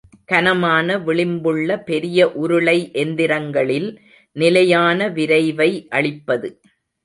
கனமான 0.25 0.95
விளிம்புள்ள 0.97 1.83
பெரிய 1.83 2.27
உருளை 2.41 2.75
எந்திரங்களில் 2.93 3.89
நிலையான 4.35 5.09
விரைவை 5.09 5.71
அளிப்பது. 5.89 6.49